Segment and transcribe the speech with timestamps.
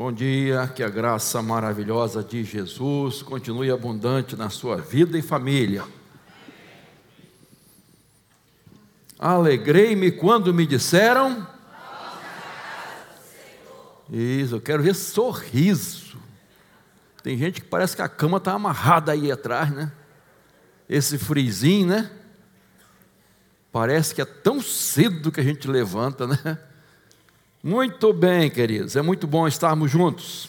[0.00, 5.84] Bom dia, que a graça maravilhosa de Jesus continue abundante na sua vida e família.
[9.18, 11.46] Alegrei-me quando me disseram.
[14.10, 16.16] Isso, eu quero ver sorriso.
[17.22, 19.92] Tem gente que parece que a cama está amarrada aí atrás, né?
[20.88, 22.10] Esse frizinho, né?
[23.70, 26.58] Parece que é tão cedo que a gente levanta, né?
[27.62, 30.48] Muito bem, queridos, é muito bom estarmos juntos.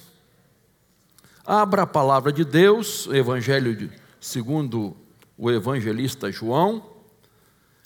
[1.46, 4.96] Abra a palavra de Deus, o Evangelho de, segundo
[5.38, 6.89] o evangelista João,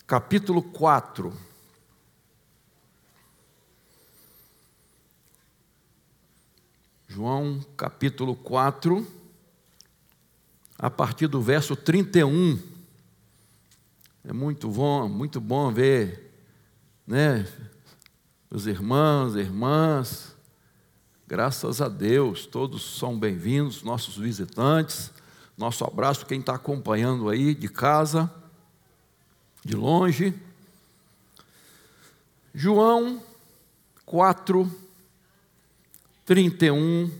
[0.06, 1.36] capítulo 4.
[7.08, 9.04] João, capítulo 4,
[10.78, 12.62] a partir do verso 31.
[14.24, 16.32] É muito bom, muito bom ver,
[17.04, 17.44] né?
[18.50, 20.36] Os irmãos, irmãs,
[21.26, 25.10] graças a Deus, todos são bem-vindos, nossos visitantes.
[25.58, 28.30] Nosso abraço, quem está acompanhando aí de casa,
[29.64, 30.34] de longe.
[32.54, 33.22] João
[34.04, 34.70] 4,
[36.24, 37.10] 31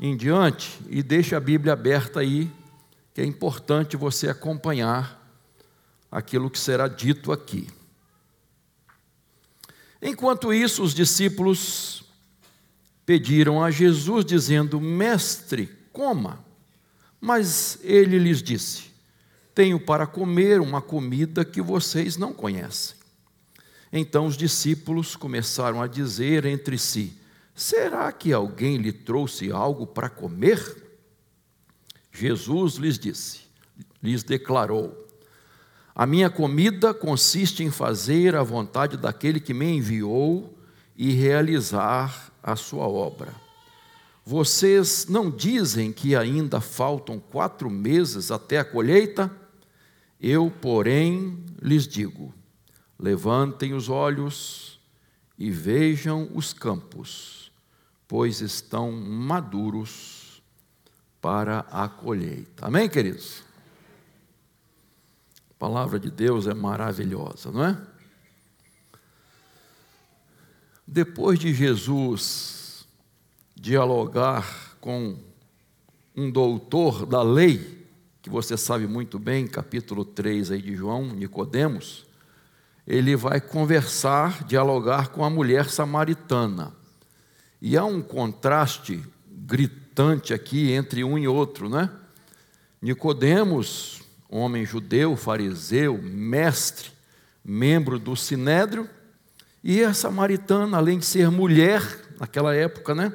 [0.00, 2.50] em diante, e deixa a Bíblia aberta aí,
[3.12, 5.22] que é importante você acompanhar
[6.10, 7.66] aquilo que será dito aqui.
[10.06, 12.04] Enquanto isso, os discípulos
[13.04, 16.44] pediram a Jesus, dizendo: Mestre, coma.
[17.20, 18.84] Mas ele lhes disse:
[19.52, 22.94] Tenho para comer uma comida que vocês não conhecem.
[23.92, 27.18] Então os discípulos começaram a dizer entre si:
[27.52, 30.84] Será que alguém lhe trouxe algo para comer?
[32.12, 33.40] Jesus lhes disse,
[34.00, 35.05] lhes declarou:
[35.98, 40.54] a minha comida consiste em fazer a vontade daquele que me enviou
[40.94, 43.34] e realizar a sua obra.
[44.22, 49.34] Vocês não dizem que ainda faltam quatro meses até a colheita?
[50.20, 52.34] Eu, porém, lhes digo:
[52.98, 54.78] levantem os olhos
[55.38, 57.50] e vejam os campos,
[58.06, 60.42] pois estão maduros
[61.22, 62.66] para a colheita.
[62.66, 63.45] Amém, queridos?
[65.56, 67.78] A palavra de Deus é maravilhosa, não é?
[70.86, 72.86] Depois de Jesus
[73.54, 75.18] dialogar com
[76.14, 77.88] um doutor da lei,
[78.20, 82.04] que você sabe muito bem, capítulo 3 aí de João, Nicodemos,
[82.86, 86.74] ele vai conversar, dialogar com a mulher samaritana.
[87.62, 91.90] E há um contraste gritante aqui entre um e outro, né?
[92.80, 96.90] Nicodemos homem judeu, fariseu, mestre,
[97.44, 98.88] membro do sinédrio,
[99.62, 101.82] e a samaritana, além de ser mulher
[102.18, 103.12] naquela época, né?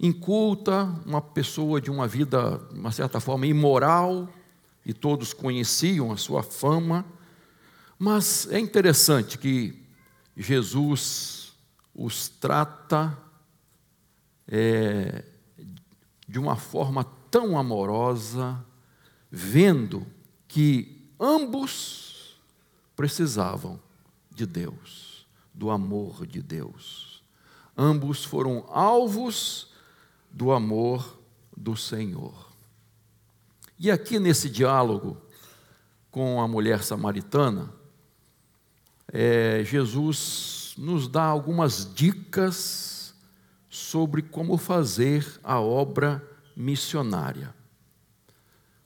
[0.00, 4.28] Inculta, uma pessoa de uma vida, de uma certa forma, imoral,
[4.84, 7.04] e todos conheciam a sua fama,
[7.98, 9.82] mas é interessante que
[10.36, 11.54] Jesus
[11.94, 13.16] os trata
[14.48, 15.24] é,
[16.28, 18.58] de uma forma tão amorosa,
[19.34, 20.06] vendo
[20.46, 22.38] que ambos
[22.94, 23.80] precisavam
[24.30, 27.22] de Deus, do amor de Deus.
[27.76, 29.72] Ambos foram alvos
[30.30, 31.18] do amor
[31.56, 32.52] do Senhor.
[33.76, 35.16] E aqui nesse diálogo
[36.12, 37.72] com a mulher samaritana,
[39.12, 43.14] é, Jesus nos dá algumas dicas
[43.68, 46.22] sobre como fazer a obra
[46.56, 47.52] missionária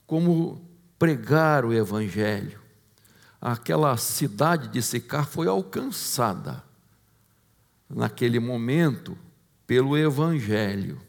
[0.09, 0.59] como
[0.97, 2.59] pregar o Evangelho.
[3.39, 6.63] Aquela cidade de Sicar foi alcançada
[7.87, 9.15] naquele momento
[9.67, 10.99] pelo Evangelho.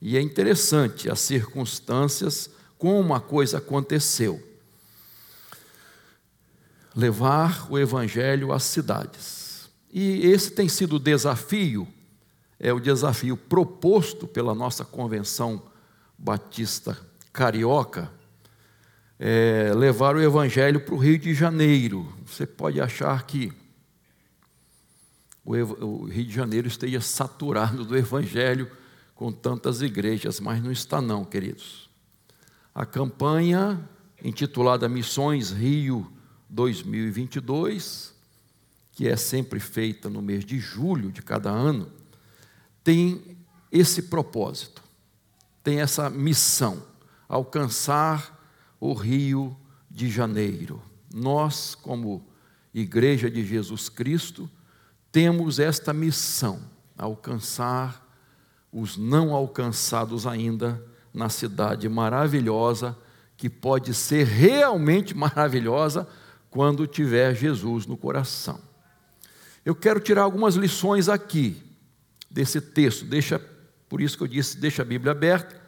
[0.00, 2.48] E é interessante as circunstâncias,
[2.78, 4.40] como a coisa aconteceu.
[6.94, 9.68] Levar o Evangelho às cidades.
[9.92, 11.88] E esse tem sido o desafio,
[12.56, 15.60] é o desafio proposto pela nossa Convenção
[16.16, 18.10] Batista carioca
[19.18, 22.10] é, levar o evangelho para o Rio de Janeiro.
[22.24, 23.52] Você pode achar que
[25.44, 28.70] o, o Rio de Janeiro esteja saturado do evangelho
[29.14, 31.90] com tantas igrejas, mas não está não, queridos.
[32.74, 33.86] A campanha
[34.24, 36.10] intitulada Missões Rio
[36.48, 38.14] 2022,
[38.92, 41.92] que é sempre feita no mês de julho de cada ano,
[42.82, 43.36] tem
[43.70, 44.82] esse propósito,
[45.62, 46.89] tem essa missão
[47.30, 48.36] alcançar
[48.80, 49.56] o Rio
[49.88, 50.82] de Janeiro.
[51.14, 52.26] Nós, como
[52.74, 54.50] Igreja de Jesus Cristo,
[55.12, 56.60] temos esta missão,
[56.98, 58.04] alcançar
[58.72, 60.84] os não alcançados ainda
[61.14, 62.98] na cidade maravilhosa,
[63.36, 66.08] que pode ser realmente maravilhosa
[66.50, 68.60] quando tiver Jesus no coração.
[69.64, 71.62] Eu quero tirar algumas lições aqui
[72.28, 73.38] desse texto, deixa,
[73.88, 75.59] por isso que eu disse, deixa a Bíblia aberta.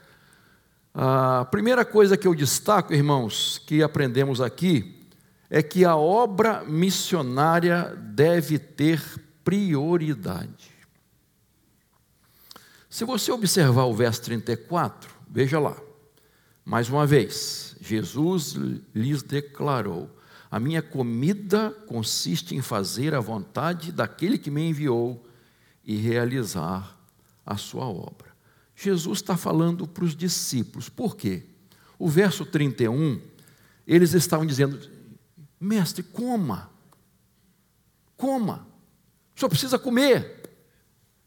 [0.95, 5.01] A primeira coisa que eu destaco, irmãos, que aprendemos aqui,
[5.49, 9.03] é que a obra missionária deve ter
[9.43, 10.71] prioridade.
[12.91, 15.77] Se você observar o verso 34, veja lá,
[16.65, 18.55] mais uma vez, Jesus
[18.95, 20.11] lhes declarou:
[20.51, 25.27] A minha comida consiste em fazer a vontade daquele que me enviou
[25.85, 26.99] e realizar
[27.45, 28.32] a sua obra.
[28.83, 31.45] Jesus está falando para os discípulos, por quê?
[31.99, 33.21] O verso 31,
[33.87, 34.81] eles estavam dizendo:
[35.61, 36.71] Mestre, coma,
[38.17, 38.67] coma,
[39.43, 40.41] senhor precisa comer.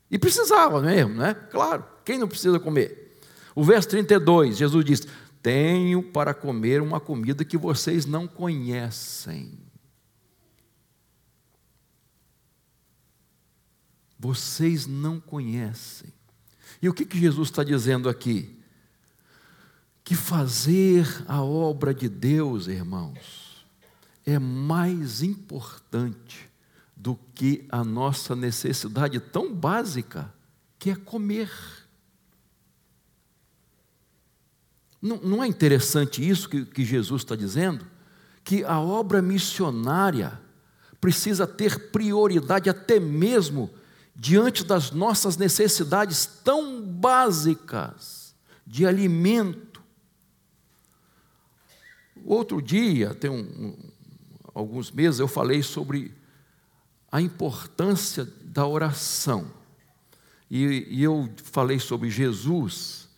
[0.10, 1.34] E precisava mesmo, né?
[1.34, 3.19] Claro, quem não precisa comer?
[3.54, 5.07] O verso 32, Jesus diz:
[5.42, 9.60] Tenho para comer uma comida que vocês não conhecem.
[14.18, 16.15] Vocês não conhecem.
[16.81, 18.57] E o que, que Jesus está dizendo aqui?
[20.04, 23.66] Que fazer a obra de Deus, irmãos,
[24.25, 26.50] é mais importante
[26.95, 30.33] do que a nossa necessidade tão básica,
[30.80, 31.51] que é comer.
[35.01, 37.86] Não, não é interessante isso que, que Jesus está dizendo?
[38.44, 40.39] Que a obra missionária
[41.00, 43.69] precisa ter prioridade até mesmo
[44.16, 48.34] diante das nossas necessidades tão básicas
[48.66, 49.84] de alimento.
[52.24, 53.92] Outro dia, tem um, um,
[54.54, 56.14] alguns meses, eu falei sobre
[57.12, 59.52] a importância da oração.
[60.50, 63.10] E, e eu falei sobre Jesus,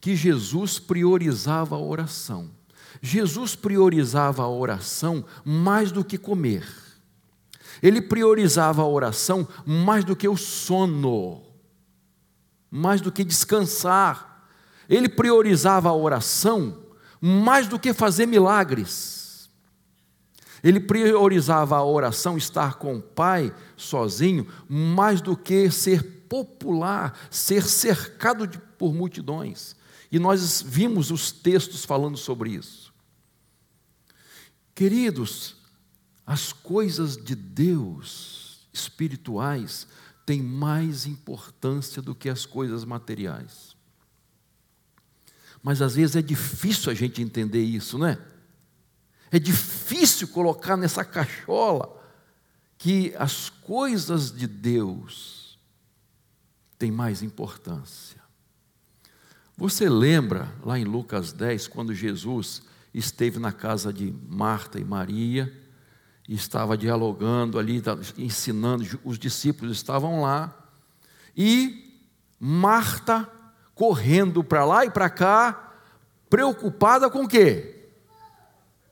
[0.00, 2.50] que Jesus priorizava a oração.
[3.02, 6.66] Jesus priorizava a oração mais do que comer.
[7.82, 11.42] Ele priorizava a oração mais do que o sono,
[12.70, 14.46] mais do que descansar.
[14.88, 16.78] Ele priorizava a oração
[17.20, 19.48] mais do que fazer milagres.
[20.62, 27.62] Ele priorizava a oração, estar com o Pai sozinho, mais do que ser popular, ser
[27.62, 29.76] cercado de, por multidões.
[30.10, 32.92] E nós vimos os textos falando sobre isso.
[34.74, 35.56] Queridos,
[36.28, 39.88] as coisas de Deus espirituais
[40.26, 43.74] têm mais importância do que as coisas materiais.
[45.62, 48.18] Mas às vezes é difícil a gente entender isso, não é?
[49.30, 51.98] É difícil colocar nessa cachola
[52.76, 55.58] que as coisas de Deus
[56.78, 58.20] têm mais importância.
[59.56, 62.60] Você lembra lá em Lucas 10, quando Jesus
[62.92, 65.50] esteve na casa de Marta e Maria,
[66.28, 67.82] e estava dialogando ali,
[68.16, 70.54] ensinando, os discípulos estavam lá,
[71.36, 71.86] e
[72.38, 73.28] Marta
[73.74, 75.72] correndo para lá e para cá,
[76.28, 77.78] preocupada com o quê?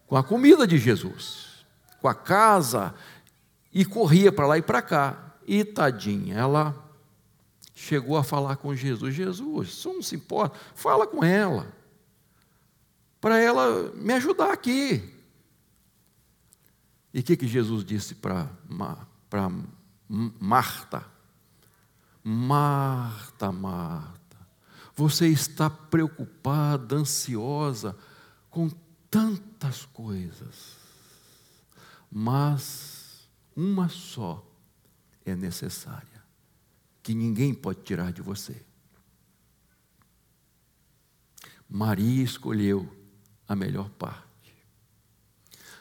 [0.06, 1.66] com a comida de Jesus,
[2.00, 2.94] com a casa,
[3.72, 5.34] e corria para lá e para cá.
[5.46, 6.74] E tadinha, ela
[7.74, 11.66] chegou a falar com Jesus: Jesus, isso não se importa, fala com ela,
[13.20, 15.12] para ela me ajudar aqui.
[17.16, 18.46] E o que, que Jesus disse para
[20.38, 21.02] Marta?
[22.22, 24.36] Marta, Marta,
[24.94, 27.96] você está preocupada, ansiosa
[28.50, 28.68] com
[29.10, 30.76] tantas coisas,
[32.12, 34.46] mas uma só
[35.24, 36.22] é necessária,
[37.02, 38.62] que ninguém pode tirar de você.
[41.66, 42.94] Maria escolheu
[43.48, 44.25] a melhor parte.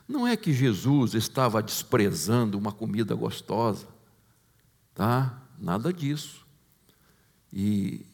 [0.08, 3.88] Não é que Jesus estava desprezando uma comida gostosa,
[4.94, 5.42] tá?
[5.60, 6.46] Nada disso.
[7.52, 8.06] E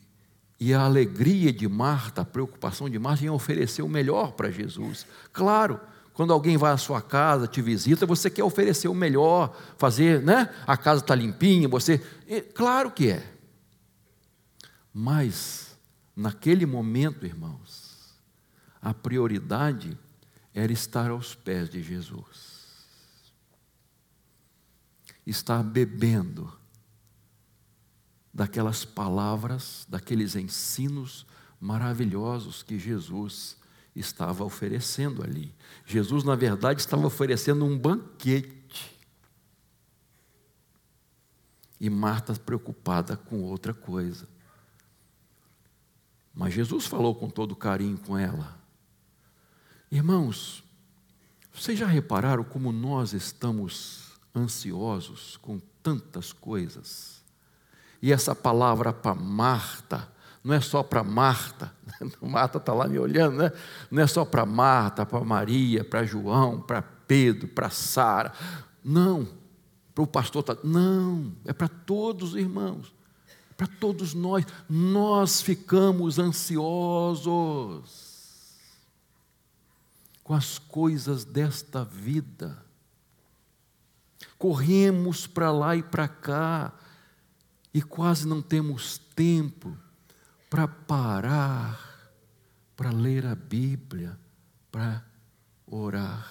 [0.62, 5.08] e a alegria de Marta, a preocupação de Marta em oferecer o melhor para Jesus.
[5.34, 5.80] Claro,
[6.14, 10.54] quando alguém vai à sua casa, te visita, você quer oferecer o melhor, fazer, né?
[10.68, 11.98] A casa está limpinha, você.
[12.54, 13.24] Claro que é.
[14.94, 15.76] Mas,
[16.16, 18.14] naquele momento, irmãos,
[18.80, 19.98] a prioridade
[20.54, 22.62] era estar aos pés de Jesus.
[25.26, 26.52] Estar bebendo
[28.34, 31.26] daquelas palavras, daqueles ensinos
[31.60, 33.58] maravilhosos que Jesus
[33.96, 35.54] estava oferecendo ali.
[35.86, 38.62] Jesus, na verdade, estava oferecendo um banquete.
[41.80, 44.28] e Marta preocupada com outra coisa.
[46.34, 48.61] Mas Jesus falou com todo carinho com ela.
[49.92, 50.64] Irmãos,
[51.54, 57.22] vocês já repararam como nós estamos ansiosos com tantas coisas?
[58.02, 60.08] E essa palavra para Marta,
[60.42, 61.76] não é só para Marta,
[62.22, 63.52] Marta está lá me olhando, né?
[63.92, 68.32] Não é só para Marta, para Maria, para João, para Pedro, para Sara.
[68.82, 69.28] Não,
[69.94, 72.96] para o pastor, tá, não, é para todos os irmãos,
[73.58, 74.46] para todos nós.
[74.70, 78.11] Nós ficamos ansiosos
[80.24, 82.64] com as coisas desta vida.
[84.38, 86.74] Corremos para lá e para cá
[87.74, 89.78] e quase não temos tempo
[90.50, 92.12] para parar,
[92.76, 94.20] para ler a Bíblia,
[94.72, 95.06] para
[95.66, 96.30] orar.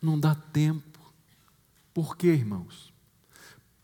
[0.00, 1.00] Não dá tempo.
[1.92, 2.92] Por quê, irmãos?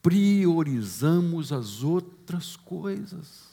[0.02, 3.51] Priorizamos as outras coisas.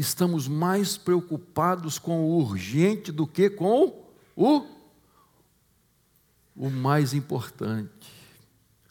[0.00, 4.64] Estamos mais preocupados com o urgente do que com o,
[6.54, 8.08] o mais importante,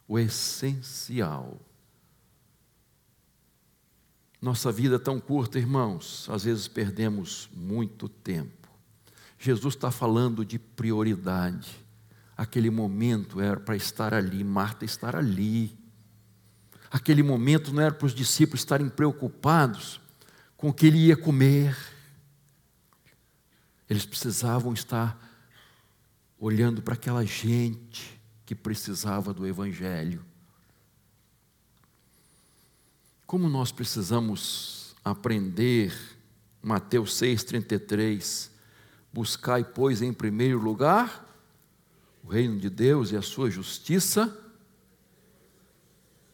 [0.05, 1.57] o essencial.
[4.41, 8.67] Nossa vida é tão curta, irmãos, às vezes perdemos muito tempo.
[9.39, 11.85] Jesus está falando de prioridade.
[12.35, 15.77] Aquele momento era para estar ali, Marta estar ali.
[16.91, 20.01] Aquele momento não era para os discípulos estarem preocupados
[20.57, 21.77] com o que ele ia comer.
[23.89, 25.17] Eles precisavam estar
[26.39, 30.25] olhando para aquela gente que precisava do Evangelho.
[33.25, 35.93] Como nós precisamos aprender,
[36.61, 38.49] Mateus 6,33,
[39.13, 41.25] buscai, pois, em primeiro lugar
[42.23, 44.37] o reino de Deus e a sua justiça,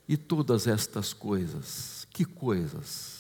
[0.08, 3.13] e todas estas coisas, que coisas?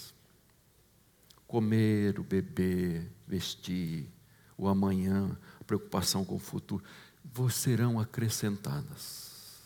[1.54, 4.12] Comer, o beber, vestir,
[4.58, 6.84] o amanhã, preocupação com o futuro,
[7.24, 9.62] vos serão acrescentadas.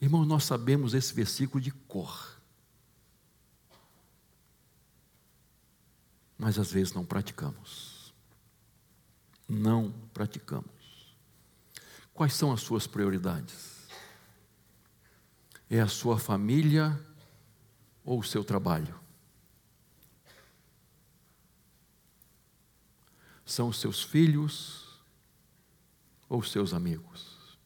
[0.00, 2.40] Irmão, nós sabemos esse versículo de cor.
[6.36, 8.12] Mas às vezes não praticamos.
[9.48, 11.14] Não praticamos.
[12.12, 13.86] Quais são as suas prioridades?
[15.70, 17.00] É a sua família
[18.04, 19.01] ou o seu trabalho?
[23.52, 24.98] São os seus filhos
[26.26, 27.58] ou os seus amigos?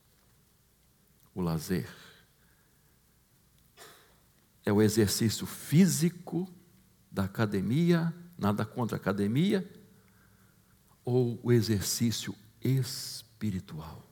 [1.33, 1.89] O lazer
[4.65, 6.53] é o exercício físico
[7.09, 9.65] da academia, nada contra a academia,
[11.05, 14.03] ou o exercício espiritual?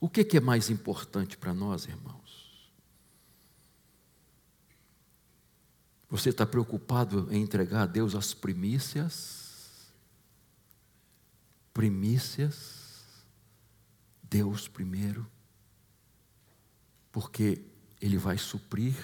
[0.00, 2.72] O que é mais importante para nós, irmãos?
[6.08, 9.41] Você está preocupado em entregar a Deus as primícias?
[11.72, 12.82] Primícias?
[14.22, 15.26] Deus primeiro?
[17.10, 17.62] Porque
[18.00, 18.94] Ele vai suprir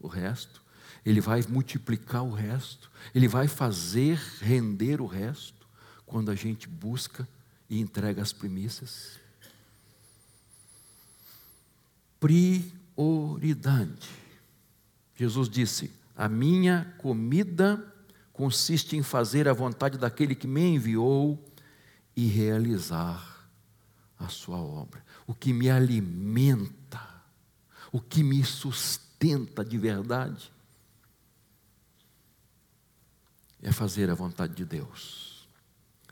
[0.00, 0.62] o resto,
[1.04, 5.66] Ele vai multiplicar o resto, Ele vai fazer render o resto,
[6.06, 7.28] quando a gente busca
[7.68, 9.18] e entrega as primícias.
[12.20, 14.08] Prioridade.
[15.16, 17.92] Jesus disse: a minha comida
[18.32, 21.42] consiste em fazer a vontade daquele que me enviou
[22.16, 23.48] e realizar
[24.18, 25.04] a sua obra.
[25.26, 27.00] O que me alimenta,
[27.90, 30.52] o que me sustenta de verdade,
[33.62, 35.48] é fazer a vontade de Deus,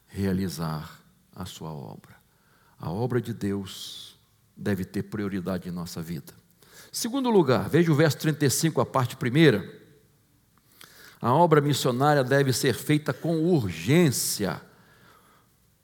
[0.08, 1.00] realizar
[1.34, 2.16] a sua obra.
[2.78, 4.18] A obra de Deus
[4.56, 6.32] deve ter prioridade em nossa vida.
[6.90, 9.80] Segundo lugar, veja o verso 35, a parte primeira.
[11.20, 14.60] A obra missionária deve ser feita com urgência.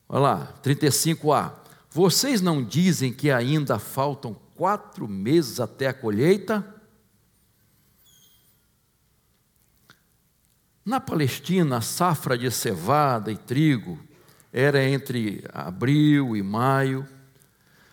[0.09, 1.53] Olha lá, 35a.
[1.91, 6.75] Vocês não dizem que ainda faltam quatro meses até a colheita?
[10.85, 13.99] Na Palestina, a safra de cevada e trigo
[14.51, 17.07] era entre abril e maio.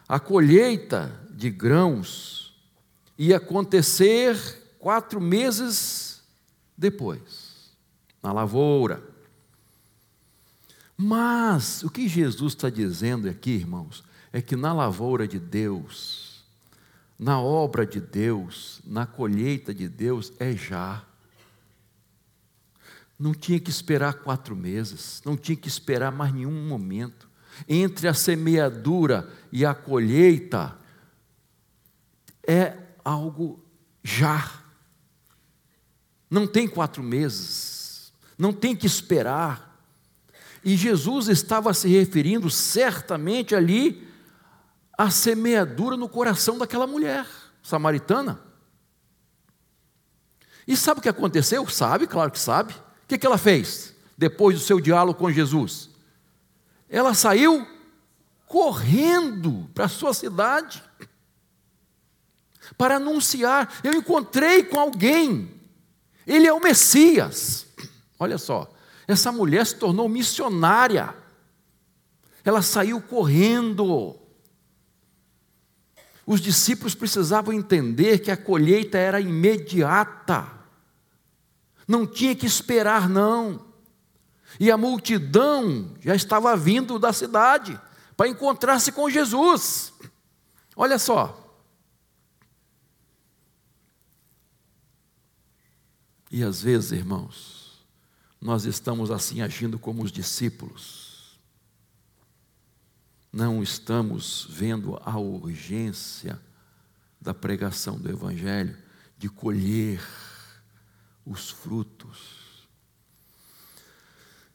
[0.08, 2.56] A colheita de grãos
[3.18, 4.38] ia acontecer
[4.80, 6.24] quatro meses
[6.78, 7.76] depois,
[8.24, 9.15] na lavoura.
[10.98, 16.44] Mas o que Jesus está dizendo aqui, irmãos, é que na lavoura de Deus,
[17.18, 21.04] na obra de Deus, na colheita de Deus, é já.
[23.18, 27.30] Não tinha que esperar quatro meses, não tinha que esperar mais nenhum momento.
[27.68, 30.78] Entre a semeadura e a colheita,
[33.06, 33.64] algo
[34.04, 34.52] já.
[36.30, 39.65] Não tem quatro meses, não tem que esperar.
[40.66, 44.10] E Jesus estava se referindo certamente ali
[44.98, 47.28] à semeadura no coração daquela mulher
[47.62, 48.42] samaritana.
[50.68, 51.68] E sabe o que aconteceu?
[51.70, 52.74] Sabe, claro que sabe.
[52.74, 55.92] O que, ela fez depois do seu diálogo com Jesus?
[56.90, 57.68] Ela saiu
[58.48, 60.84] correndo para a sua cidade
[62.76, 65.62] para anunciar: eu encontrei com alguém,
[66.26, 67.68] ele é o Messias.
[68.18, 68.75] Olha só,
[69.08, 71.16] essa mulher se tornou missionária,
[72.44, 74.16] ela saiu correndo.
[76.26, 80.52] Os discípulos precisavam entender que a colheita era imediata,
[81.88, 83.64] não tinha que esperar, não.
[84.60, 87.80] E a multidão já estava vindo da cidade
[88.16, 89.94] para encontrar-se com Jesus.
[90.76, 91.42] Olha só.
[96.32, 97.55] E às vezes, irmãos,
[98.46, 101.40] nós estamos assim agindo como os discípulos.
[103.34, 106.40] Não estamos vendo a urgência
[107.20, 108.78] da pregação do Evangelho,
[109.18, 110.00] de colher
[111.26, 112.68] os frutos.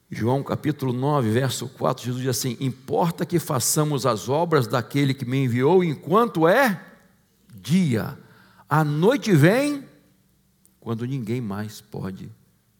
[0.08, 5.24] João capítulo 9, verso 4, Jesus diz assim: Importa que façamos as obras daquele que
[5.24, 6.80] me enviou enquanto é
[7.52, 8.16] dia,
[8.68, 9.84] a noite vem,
[10.78, 12.30] quando ninguém mais pode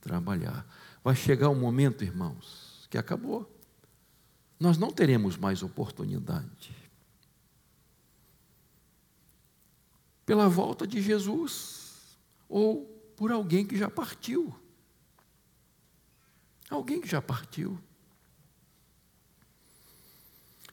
[0.01, 0.65] trabalhar.
[1.03, 3.51] Vai chegar um momento, irmãos, que acabou.
[4.59, 6.77] Nós não teremos mais oportunidade.
[10.27, 12.85] Pela volta de Jesus, ou
[13.17, 14.55] por alguém que já partiu.
[16.69, 17.79] Alguém que já partiu.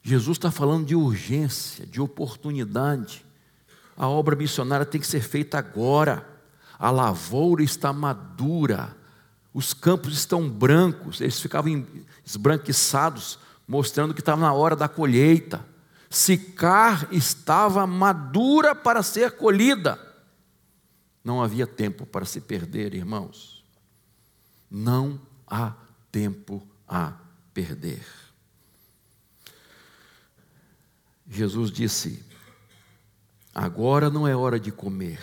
[0.04, 3.26] Jesus está falando de urgência, de oportunidade.
[3.96, 6.26] A obra missionária tem que ser feita agora.
[6.78, 8.96] A lavoura está madura.
[9.58, 11.20] Os campos estão brancos.
[11.20, 11.84] Eles ficavam
[12.24, 15.66] esbranquiçados, mostrando que estava na hora da colheita.
[16.12, 20.00] Sicar estava madura para ser colhida.
[21.24, 23.66] Não havia tempo para se perder, irmãos.
[24.70, 25.74] Não há
[26.12, 27.14] tempo a
[27.52, 28.06] perder.
[31.28, 32.24] Jesus disse:
[33.56, 35.20] agora não é hora de comer,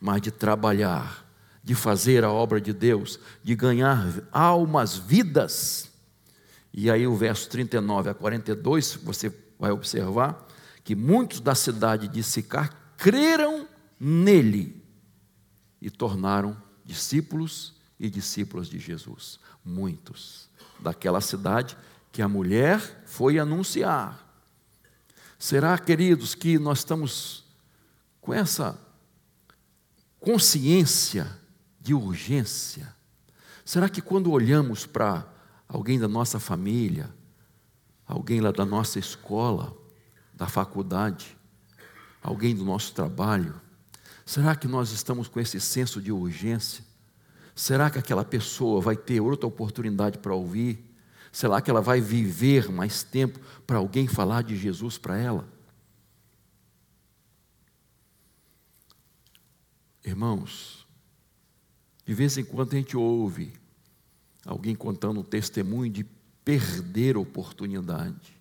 [0.00, 1.24] mas de trabalhar,
[1.62, 5.90] de fazer a obra de Deus, de ganhar almas, vidas.
[6.72, 10.46] E aí o verso 39 a 42, você vai observar
[10.82, 14.82] que muitos da cidade de Sicar creram nele
[15.80, 20.48] e tornaram discípulos e discípulas de Jesus muitos
[20.80, 21.76] daquela cidade
[22.10, 24.28] que a mulher foi anunciar.
[25.38, 27.44] Será, queridos, que nós estamos
[28.20, 28.78] com essa
[30.20, 31.41] consciência
[31.82, 32.94] de urgência?
[33.64, 35.26] Será que quando olhamos para
[35.68, 37.12] alguém da nossa família,
[38.06, 39.76] alguém lá da nossa escola,
[40.32, 41.36] da faculdade,
[42.22, 43.60] alguém do nosso trabalho,
[44.24, 46.84] será que nós estamos com esse senso de urgência?
[47.54, 50.88] Será que aquela pessoa vai ter outra oportunidade para ouvir?
[51.30, 55.48] Será que ela vai viver mais tempo para alguém falar de Jesus para ela?
[60.04, 60.81] Irmãos,
[62.12, 63.54] de vez em quando a gente ouve
[64.44, 66.04] alguém contando um testemunho de
[66.44, 68.38] perder oportunidade.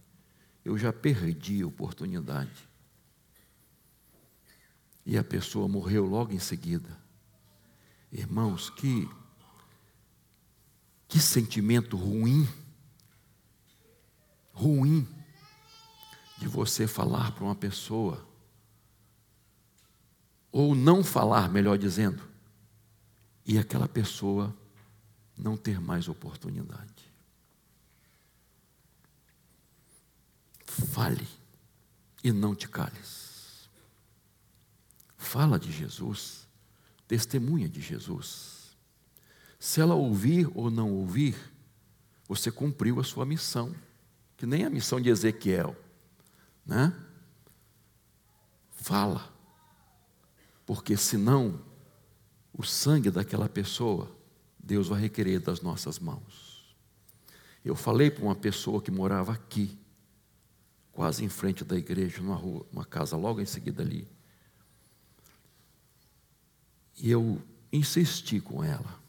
[0.65, 2.67] Eu já perdi oportunidade.
[5.05, 6.89] E a pessoa morreu logo em seguida.
[8.11, 9.09] Irmãos, que,
[11.07, 12.45] que sentimento ruim,
[14.51, 15.07] ruim,
[16.39, 18.27] de você falar para uma pessoa,
[20.51, 22.30] ou não falar, melhor dizendo,
[23.45, 24.55] e aquela pessoa
[25.37, 27.11] não ter mais oportunidade.
[30.65, 31.27] Fale
[32.23, 33.69] e não te cales.
[35.17, 36.41] Fala de Jesus
[37.11, 38.73] testemunha de Jesus.
[39.59, 41.35] Se ela ouvir ou não ouvir,
[42.25, 43.75] você cumpriu a sua missão,
[44.37, 45.75] que nem a missão de Ezequiel,
[46.65, 46.97] né?
[48.71, 49.29] Fala,
[50.65, 51.59] porque senão
[52.53, 54.11] o sangue daquela pessoa,
[54.59, 56.75] Deus vai requerer das nossas mãos.
[57.63, 59.77] Eu falei para uma pessoa que morava aqui,
[60.91, 64.07] quase em frente da igreja, numa rua, uma casa logo em seguida ali.
[66.97, 68.99] E eu insisti com ela.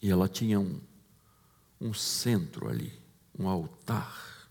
[0.00, 0.80] E ela tinha um,
[1.80, 2.92] um centro ali,
[3.36, 4.48] um altar.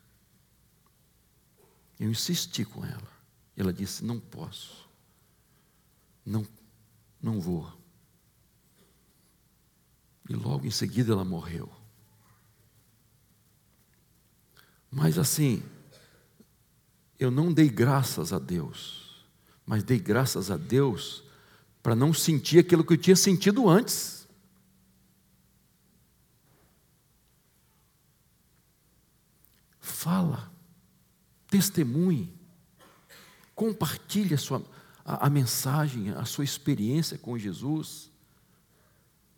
[1.99, 3.17] Eu insisti com ela.
[3.55, 4.87] Ela disse: Não posso.
[6.25, 6.45] Não,
[7.21, 7.71] não vou.
[10.29, 11.71] E logo em seguida ela morreu.
[14.91, 15.63] Mas assim,
[17.19, 19.25] eu não dei graças a Deus,
[19.65, 21.23] mas dei graças a Deus
[21.81, 24.27] para não sentir aquilo que eu tinha sentido antes.
[29.79, 30.51] Fala,
[31.49, 32.33] testemunhe,
[33.55, 34.61] compartilhe a, sua,
[35.07, 38.11] a, a mensagem, a sua experiência com Jesus.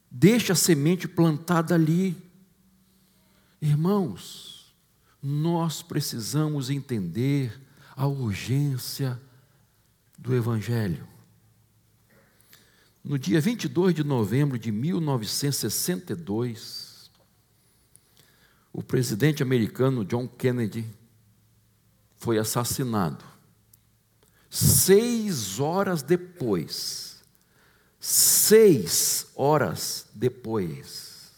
[0.10, 2.18] Deixa a semente plantada ali.
[3.62, 4.74] Irmãos,
[5.22, 7.62] nós precisamos entender
[7.96, 9.22] a urgência
[10.18, 11.08] do Evangelho.
[13.04, 17.12] No dia 22 de novembro de 1962,
[18.74, 20.84] o presidente americano John Kennedy
[22.18, 23.24] foi assassinado.
[24.50, 27.24] Seis horas depois,
[28.00, 31.32] seis horas depois,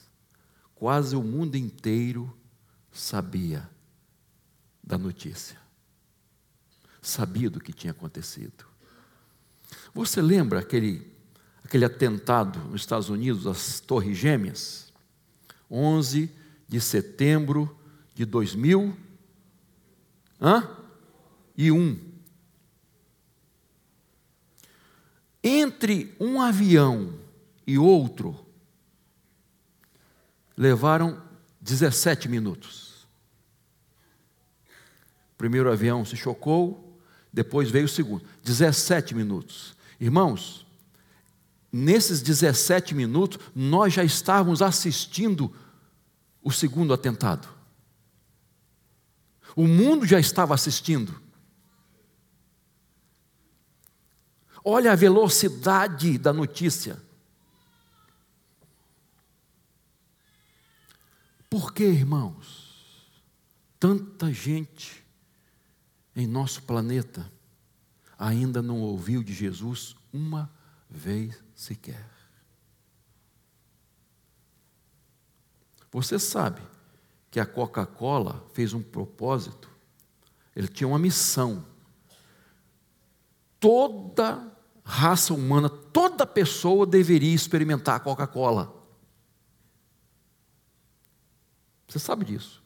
[0.73, 2.33] quase o mundo inteiro
[2.91, 3.69] sabia
[4.81, 5.57] da notícia,
[7.01, 8.65] sabia do que tinha acontecido.
[9.93, 11.05] Você lembra aquele,
[11.63, 14.91] aquele atentado nos Estados Unidos, as Torres Gêmeas?
[15.69, 16.29] 11
[16.67, 17.77] de setembro
[18.13, 18.95] de 2000
[20.41, 20.77] hã?
[21.57, 22.10] e 1.
[25.43, 27.13] Entre um avião
[27.65, 28.37] e outro,
[30.55, 31.21] levaram
[31.59, 33.07] 17 minutos.
[35.33, 36.99] O primeiro avião se chocou,
[37.33, 38.23] depois veio o segundo.
[38.43, 39.75] 17 minutos.
[39.99, 40.65] Irmãos,
[41.71, 45.53] nesses 17 minutos, nós já estávamos assistindo
[46.43, 47.47] o segundo atentado.
[49.55, 51.19] O mundo já estava assistindo.
[54.63, 57.01] Olha a velocidade da notícia.
[61.49, 63.11] Por que, irmãos,
[63.79, 65.03] tanta gente
[66.15, 67.29] em nosso planeta
[68.17, 70.49] ainda não ouviu de Jesus uma
[70.89, 72.07] vez sequer?
[75.91, 76.61] Você sabe
[77.29, 79.69] que a Coca-Cola fez um propósito,
[80.55, 81.65] ele tinha uma missão.
[83.59, 84.50] Toda
[84.91, 88.75] raça humana, toda pessoa deveria experimentar a Coca-Cola.
[91.87, 92.61] Você sabe disso.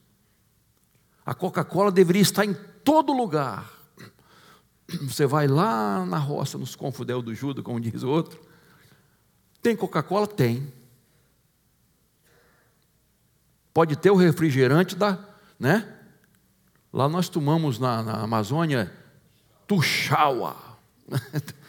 [1.23, 3.71] A Coca-Cola deveria estar em todo lugar.
[5.03, 8.41] Você vai lá na roça, nos confudel do Judas, como diz o outro.
[9.61, 10.25] Tem Coca-Cola?
[10.25, 10.73] Tem.
[13.71, 15.23] Pode ter o refrigerante da,
[15.59, 15.95] né?
[16.91, 18.91] Lá nós tomamos na, na Amazônia
[19.67, 20.55] Tuxaua.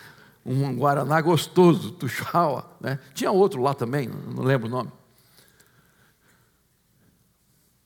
[0.46, 2.70] um Guaraná gostoso, Tuxaua.
[2.80, 3.00] Né?
[3.12, 4.92] Tinha outro lá também, não lembro o nome.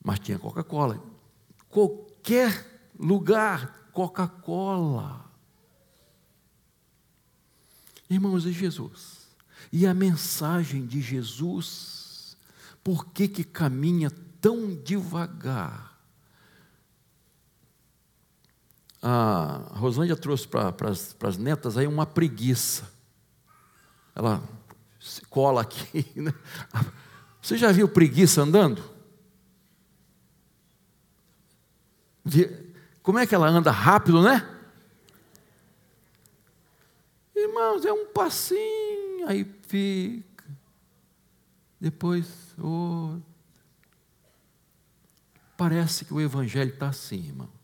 [0.03, 1.01] Mas tinha Coca-Cola.
[1.67, 5.25] Qualquer lugar, Coca-Cola.
[8.07, 9.21] Irmãos, é Jesus.
[9.71, 12.37] E a mensagem de Jesus,
[12.83, 15.90] por que, que caminha tão devagar?
[19.01, 20.73] A Rosângela trouxe para
[21.23, 22.87] as netas aí uma preguiça.
[24.13, 24.43] Ela
[24.99, 26.05] se cola aqui.
[26.15, 26.33] Né?
[27.41, 28.83] Você já viu preguiça andando?
[33.01, 34.47] Como é que ela anda rápido, né?
[37.35, 40.45] Irmãos, é um passinho, aí fica.
[41.79, 42.27] Depois
[42.59, 43.25] outro.
[45.57, 47.60] Parece que o Evangelho está assim, irmão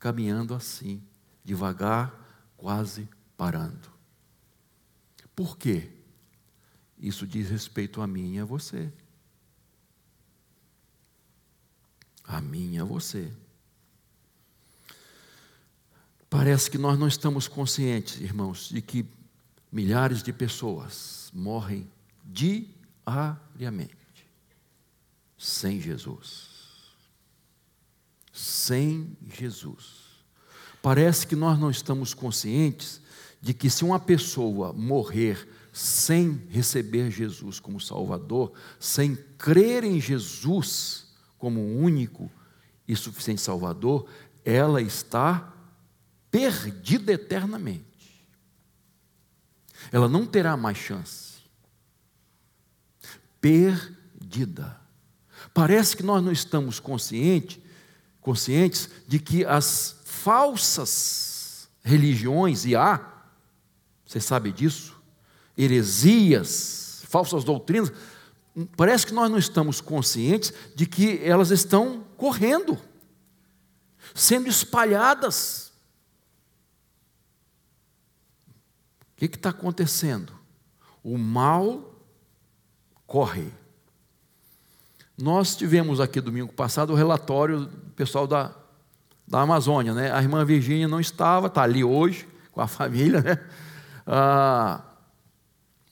[0.00, 1.00] caminhando assim,
[1.44, 3.88] devagar, quase parando.
[5.36, 5.90] Por quê?
[6.98, 8.90] Isso diz respeito a mim e a você.
[12.24, 13.30] A mim e a você.
[16.30, 19.06] Parece que nós não estamos conscientes, irmãos, de que
[19.70, 21.86] milhares de pessoas morrem
[22.24, 23.96] diariamente
[25.36, 26.49] sem Jesus
[28.40, 30.00] sem Jesus.
[30.82, 33.00] Parece que nós não estamos conscientes
[33.40, 41.06] de que se uma pessoa morrer sem receber Jesus como Salvador, sem crer em Jesus
[41.38, 42.30] como único
[42.88, 44.08] e suficiente Salvador,
[44.44, 45.54] ela está
[46.30, 47.86] perdida eternamente.
[49.92, 51.40] Ela não terá mais chance.
[53.40, 54.80] Perdida.
[55.54, 57.59] Parece que nós não estamos conscientes
[58.20, 63.06] conscientes de que as falsas religiões, e há,
[64.04, 65.00] Você sabe disso?
[65.56, 67.92] Heresias, falsas doutrinas.
[68.76, 72.76] Parece que nós não estamos conscientes de que elas estão correndo,
[74.14, 75.72] sendo espalhadas.
[79.12, 80.32] O que está acontecendo?
[81.04, 81.94] O mal
[83.06, 83.59] corre.
[85.20, 88.54] Nós tivemos aqui domingo passado o relatório do pessoal da,
[89.28, 90.10] da Amazônia, né?
[90.10, 93.38] A irmã Virgínia não estava, está ali hoje com a família, né?
[94.06, 94.82] Ah,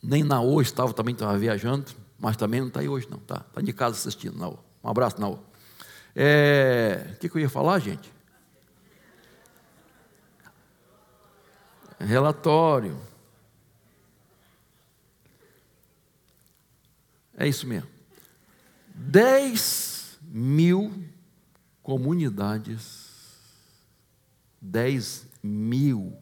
[0.03, 3.45] nem na hoje estava, também estava viajando, mas também não está aí hoje, não, tá?
[3.47, 4.59] Está de casa assistindo, Naô.
[4.83, 5.39] Um abraço, Naô.
[6.17, 8.11] É, o que, que eu ia falar, gente?
[12.01, 12.99] Relatório.
[17.37, 17.98] É isso mesmo.
[18.99, 21.05] 10 mil
[21.83, 23.09] comunidades,
[24.61, 26.19] 10 mil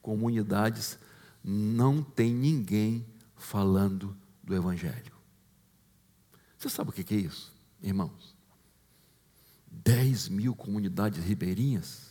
[0.00, 0.96] comunidades,
[1.42, 3.04] não tem ninguém
[3.36, 5.12] falando do Evangelho.
[6.56, 8.36] Você sabe o que é isso, irmãos?
[9.68, 12.10] 10 mil comunidades ribeirinhas,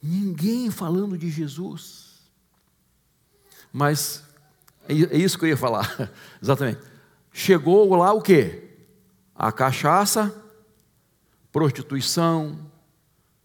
[0.00, 2.22] ninguém falando de Jesus.
[3.72, 4.22] Mas
[4.88, 6.97] é, é isso que eu ia falar, exatamente.
[7.38, 8.68] Chegou lá o que?
[9.32, 10.44] A cachaça,
[11.52, 12.68] prostituição,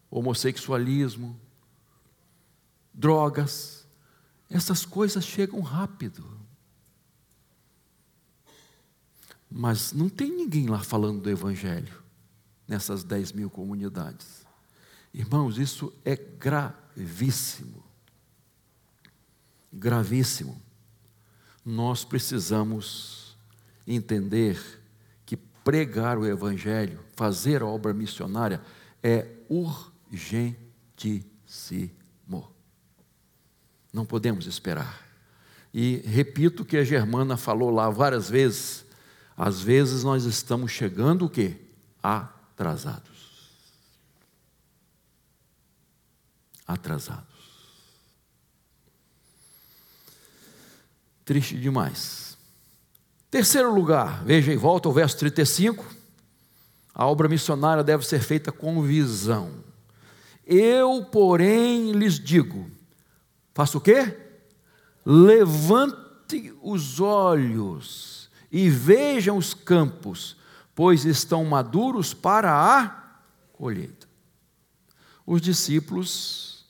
[0.10, 1.40] homossexualismo,
[2.92, 3.88] drogas.
[4.50, 6.26] Essas coisas chegam rápido.
[9.48, 12.02] Mas não tem ninguém lá falando do Evangelho,
[12.68, 14.44] nessas 10 mil comunidades.
[15.14, 17.84] Irmãos, isso é gravíssimo.
[19.72, 20.60] Gravíssimo
[21.64, 23.23] nós precisamos
[23.88, 24.60] entender
[25.26, 28.62] que pregar o Evangelho, fazer a obra missionária,
[29.02, 30.64] é urgentíssimo.
[33.92, 35.04] Não podemos esperar.
[35.74, 38.86] E repito o que a Germana falou lá várias vezes.
[39.38, 41.60] Às vezes nós estamos chegando o quê?
[42.02, 43.14] Atrasados.
[46.66, 47.34] Atrasados.
[51.26, 52.33] Triste demais.
[53.34, 55.84] Terceiro lugar, veja em volta o verso 35.
[56.94, 59.52] A obra missionária deve ser feita com visão.
[60.46, 62.70] Eu, porém, lhes digo:
[63.52, 64.16] faça o quê?
[65.04, 70.38] Levante os olhos e vejam os campos,
[70.76, 73.18] pois estão maduros para a
[73.52, 74.08] colheita.
[75.26, 76.68] Os discípulos,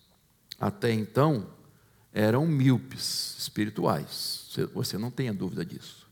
[0.58, 1.46] até então,
[2.14, 4.58] eram míopes espirituais.
[4.74, 6.03] Você não tenha dúvida disso.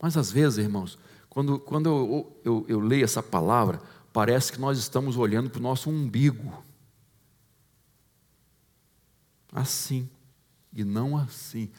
[0.00, 3.80] Mas às vezes, irmãos, quando, quando eu, eu, eu leio essa palavra,
[4.12, 6.64] parece que nós estamos olhando para o nosso umbigo.
[9.52, 10.08] Assim,
[10.72, 11.70] e não assim.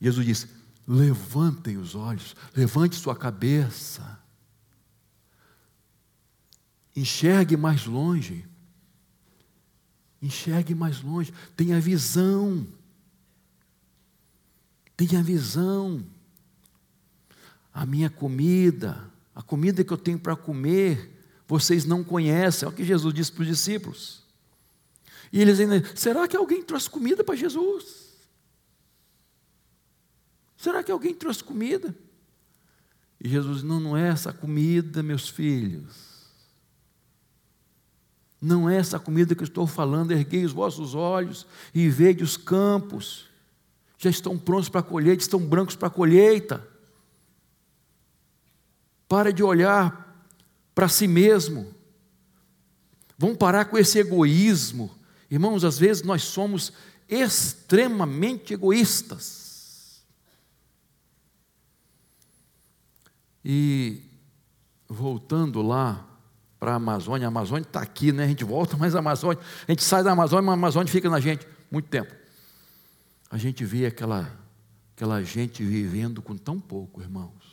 [0.00, 0.48] Jesus disse:
[0.86, 4.18] levantem os olhos, levante sua cabeça,
[6.94, 8.46] enxergue mais longe,
[10.20, 12.66] enxergue mais longe, tenha visão.
[14.96, 16.02] Tenha visão.
[17.76, 22.64] A minha comida, a comida que eu tenho para comer, vocês não conhecem.
[22.66, 24.22] É o que Jesus disse para os discípulos.
[25.30, 28.06] E eles ainda, será que alguém trouxe comida para Jesus?
[30.56, 31.94] Será que alguém trouxe comida?
[33.20, 35.94] E Jesus, não, não é essa comida, meus filhos.
[38.40, 42.38] Não é essa comida que eu estou falando, erguei os vossos olhos e vede os
[42.38, 43.26] campos
[43.98, 46.75] já estão prontos para a colheita, estão brancos para a colheita.
[49.08, 50.24] Para de olhar
[50.74, 51.74] para si mesmo.
[53.18, 54.90] Vamos parar com esse egoísmo.
[55.30, 56.72] Irmãos, às vezes nós somos
[57.08, 60.02] extremamente egoístas.
[63.44, 64.02] E
[64.88, 66.04] voltando lá
[66.58, 68.24] para a Amazônia, a Amazônia está aqui, né?
[68.24, 71.08] A gente volta, mas a Amazônia, a gente sai da Amazônia, mas a Amazônia fica
[71.08, 72.26] na gente muito tempo
[73.30, 74.30] a gente vê aquela,
[74.94, 77.45] aquela gente vivendo com tão pouco, irmãos.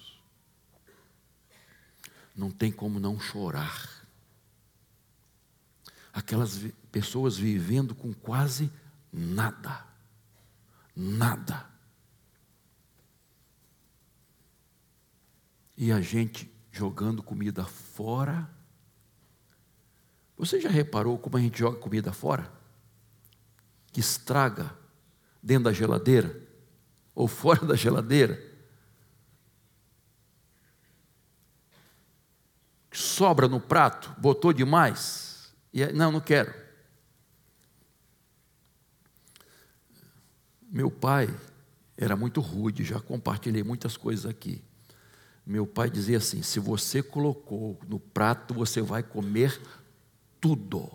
[2.35, 3.89] Não tem como não chorar.
[6.11, 6.59] Aquelas
[6.91, 8.71] pessoas vivendo com quase
[9.11, 9.85] nada.
[10.95, 11.67] Nada.
[15.75, 18.49] E a gente jogando comida fora.
[20.37, 22.51] Você já reparou como a gente joga comida fora?
[23.91, 24.75] Que estraga
[25.41, 26.41] dentro da geladeira
[27.13, 28.52] ou fora da geladeira.
[32.93, 35.51] Sobra no prato, botou demais.
[35.73, 36.53] E não, não quero.
[40.61, 41.27] Meu pai
[41.97, 44.63] era muito rude, já compartilhei muitas coisas aqui.
[45.45, 49.59] Meu pai dizia assim: se você colocou no prato, você vai comer
[50.39, 50.91] tudo.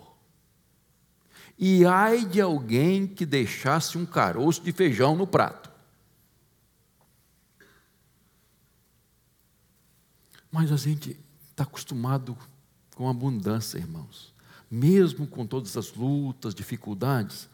[1.57, 5.69] E ai de alguém que deixasse um caroço de feijão no prato.
[10.49, 11.19] Mas a gente
[11.59, 12.37] está acostumado
[12.95, 14.33] com abundância, irmãos.
[14.71, 17.49] Mesmo com todas as lutas, dificuldades,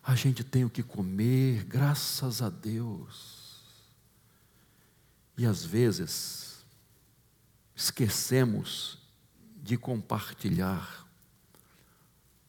[0.00, 3.64] a gente tem o que comer, graças a Deus.
[5.36, 6.64] E às vezes
[7.74, 8.98] esquecemos
[9.60, 11.04] de compartilhar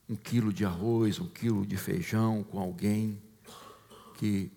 [0.08, 3.20] um quilo de arroz, um quilo de feijão com alguém
[4.16, 4.52] que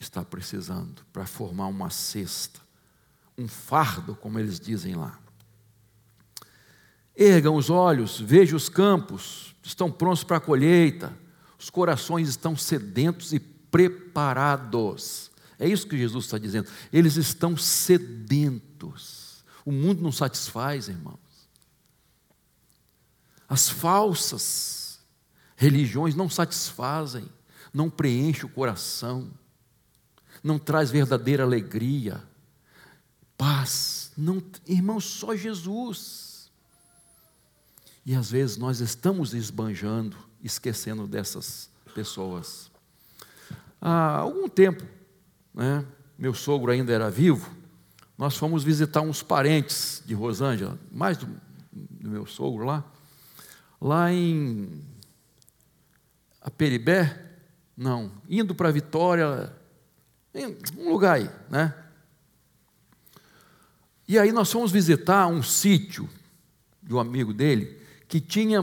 [0.00, 2.60] está precisando para formar uma cesta,
[3.36, 5.20] um fardo, como eles dizem lá.
[7.20, 11.12] Ergam os olhos, vejam os campos, estão prontos para a colheita,
[11.58, 15.32] os corações estão sedentos e preparados.
[15.58, 16.70] É isso que Jesus está dizendo.
[16.92, 19.44] Eles estão sedentos.
[19.64, 21.18] O mundo não satisfaz, irmãos.
[23.48, 25.00] As falsas
[25.56, 27.28] religiões não satisfazem,
[27.74, 29.28] não preenchem o coração,
[30.44, 32.22] não traz verdadeira alegria,
[33.36, 34.12] paz.
[34.16, 36.27] Não, irmãos, só Jesus.
[38.08, 42.70] E às vezes nós estamos esbanjando, esquecendo dessas pessoas.
[43.78, 44.82] Há algum tempo,
[45.52, 45.84] né,
[46.18, 47.54] meu sogro ainda era vivo,
[48.16, 51.26] nós fomos visitar uns parentes de Rosângela, mais do,
[51.70, 52.82] do meu sogro lá,
[53.78, 54.82] lá em
[56.40, 57.26] Aperibé,
[57.76, 59.52] não, indo para Vitória,
[60.32, 61.74] em um lugar aí, né?
[64.08, 66.08] E aí nós fomos visitar um sítio
[66.82, 67.77] de um amigo dele
[68.08, 68.62] que tinha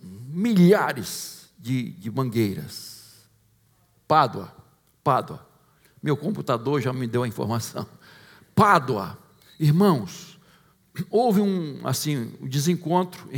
[0.00, 3.26] milhares de, de mangueiras.
[4.06, 4.54] Pádua,
[5.02, 5.46] Pádua.
[6.02, 7.86] Meu computador já me deu a informação.
[8.54, 9.18] Pádua,
[9.58, 10.38] irmãos,
[11.10, 13.28] houve um assim um desencontro.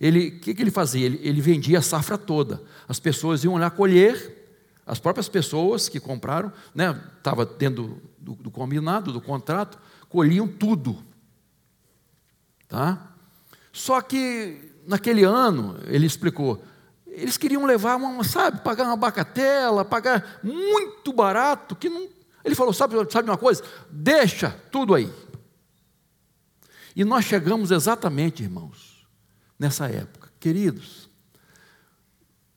[0.00, 1.04] Ele, o que, que ele fazia?
[1.04, 2.62] Ele, ele vendia a safra toda.
[2.88, 4.40] As pessoas iam lá colher.
[4.84, 10.98] As próprias pessoas que compraram, né, estava dentro do, do combinado, do contrato, colhiam tudo,
[12.68, 13.14] tá?
[13.72, 16.62] Só que naquele ano ele explicou,
[17.06, 22.08] eles queriam levar uma, sabe, pagar uma bacatela, pagar muito barato, que não.
[22.44, 23.62] Ele falou: sabe, sabe uma coisa?
[23.90, 25.12] Deixa tudo aí.
[26.96, 29.06] E nós chegamos exatamente, irmãos,
[29.58, 30.30] nessa época.
[30.40, 31.08] Queridos,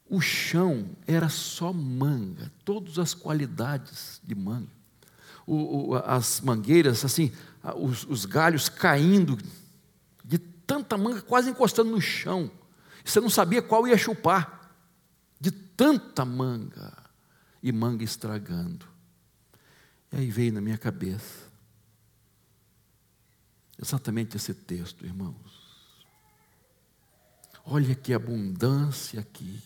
[0.09, 4.73] o chão era só manga, todas as qualidades de manga.
[5.45, 7.31] O, o, as mangueiras, assim,
[7.77, 9.37] os, os galhos caindo
[10.65, 12.51] tanta manga, quase encostando no chão.
[13.03, 14.71] Você não sabia qual ia chupar,
[15.39, 17.05] de tanta manga,
[17.65, 18.85] e manga estragando.
[20.11, 21.45] E aí veio na minha cabeça
[23.81, 25.35] exatamente esse texto, irmãos.
[27.65, 29.59] Olha que abundância aqui.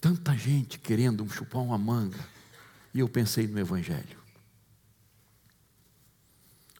[0.00, 2.18] Tanta gente querendo chupar uma manga.
[2.92, 4.18] E eu pensei no Evangelho.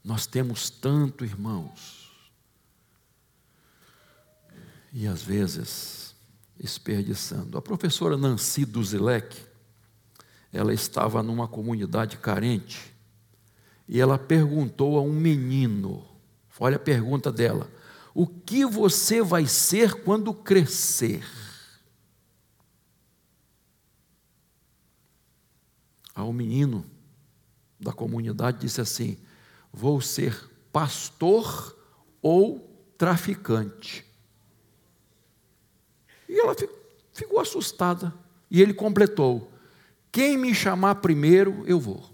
[0.08, 2.10] Nós temos tanto, irmãos,
[4.90, 6.16] e às vezes
[6.58, 7.58] desperdiçando.
[7.58, 9.38] A professora Nancy Duzilek,
[10.50, 12.90] ela estava numa comunidade carente
[13.86, 16.02] e ela perguntou a um menino,
[16.58, 17.70] olha a pergunta dela:
[18.14, 21.22] O que você vai ser quando crescer?
[26.14, 26.82] Aí o menino
[27.78, 29.27] da comunidade disse assim:
[29.72, 31.76] Vou ser pastor
[32.20, 32.60] ou
[32.96, 34.04] traficante.
[36.28, 36.54] E ela
[37.12, 38.14] ficou assustada.
[38.50, 39.50] E ele completou:
[40.10, 42.08] Quem me chamar primeiro, eu vou.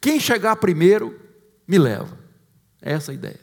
[0.00, 1.20] Quem chegar primeiro,
[1.66, 2.18] me leva.
[2.80, 3.40] É essa a ideia.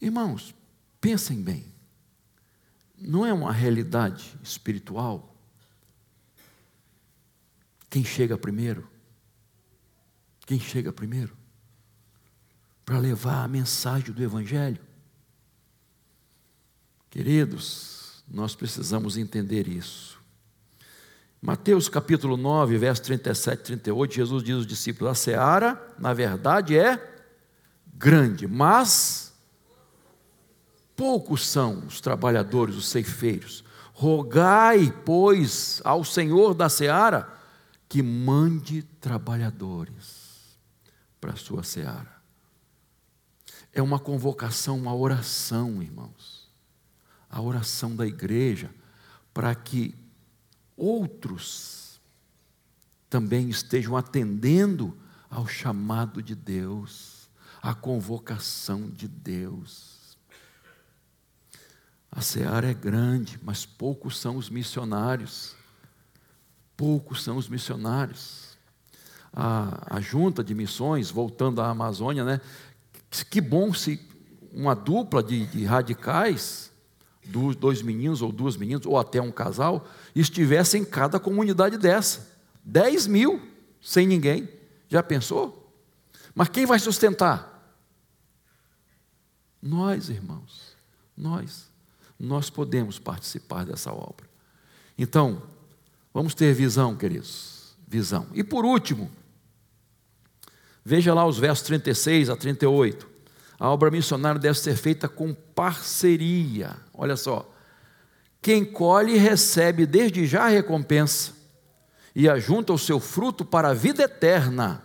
[0.00, 0.54] Irmãos,
[1.00, 1.66] pensem bem.
[2.98, 5.35] Não é uma realidade espiritual
[7.88, 8.88] quem chega primeiro?
[10.46, 11.36] Quem chega primeiro?
[12.86, 14.78] para levar a mensagem do Evangelho.
[17.10, 20.16] Queridos, nós precisamos entender isso.
[21.42, 26.78] Mateus capítulo 9, verso 37 e 38, Jesus diz aos discípulos: A seara, na verdade,
[26.78, 27.24] é
[27.92, 29.34] grande, mas
[30.94, 33.64] poucos são os trabalhadores, os ceifeiros.
[33.92, 37.35] Rogai, pois, ao Senhor da seara
[37.88, 40.58] que mande trabalhadores
[41.20, 42.16] para a sua seara
[43.76, 46.50] é uma convocação, uma oração, irmãos.
[47.28, 48.74] a oração da igreja
[49.34, 49.94] para que
[50.74, 52.00] outros
[53.10, 54.96] também estejam atendendo
[55.28, 57.28] ao chamado de Deus,
[57.60, 60.16] à convocação de Deus.
[62.10, 65.55] A seara é grande, mas poucos são os missionários.
[66.76, 68.56] Poucos são os missionários.
[69.32, 72.40] A, a junta de missões, voltando à Amazônia, né?
[73.30, 74.00] Que bom se
[74.52, 76.70] uma dupla de, de radicais,
[77.58, 82.34] dois meninos ou duas meninas, ou até um casal, estivesse em cada comunidade dessa.
[82.64, 83.40] Dez mil
[83.80, 84.48] sem ninguém.
[84.88, 85.72] Já pensou?
[86.34, 87.76] Mas quem vai sustentar?
[89.62, 90.76] Nós, irmãos,
[91.16, 91.68] nós.
[92.18, 94.26] Nós podemos participar dessa obra.
[94.96, 95.42] Então,
[96.16, 97.76] vamos ter visão, queridos.
[97.86, 98.26] Visão.
[98.32, 99.10] E por último,
[100.82, 103.06] veja lá os versos 36 a 38.
[103.60, 106.74] A obra missionária deve ser feita com parceria.
[106.94, 107.52] Olha só.
[108.40, 111.34] Quem colhe recebe desde já a recompensa
[112.14, 114.82] e ajunta o seu fruto para a vida eterna,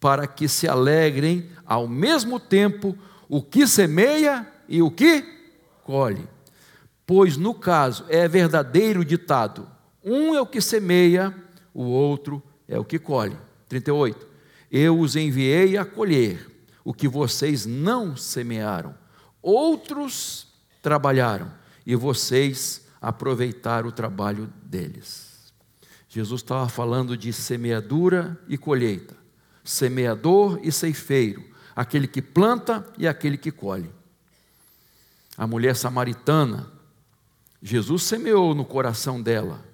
[0.00, 2.96] para que se alegrem ao mesmo tempo
[3.28, 5.22] o que semeia e o que
[5.84, 6.26] colhe.
[7.06, 9.68] Pois no caso é verdadeiro ditado:
[10.04, 11.34] um é o que semeia,
[11.72, 13.36] o outro é o que colhe.
[13.68, 14.26] 38.
[14.70, 16.50] Eu os enviei a colher
[16.84, 18.94] o que vocês não semearam.
[19.40, 20.48] Outros
[20.80, 21.52] trabalharam
[21.86, 25.52] e vocês aproveitaram o trabalho deles.
[26.08, 29.16] Jesus estava falando de semeadura e colheita,
[29.64, 31.42] semeador e ceifeiro,
[31.74, 33.90] aquele que planta e aquele que colhe.
[35.36, 36.70] A mulher samaritana,
[37.62, 39.64] Jesus semeou no coração dela,